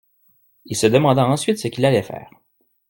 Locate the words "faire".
2.01-2.31